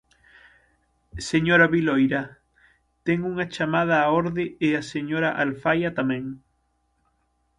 [1.31, 2.21] Señora Viloira,
[3.05, 6.23] ten unha chamada á orde e a señora Alfaia tamén.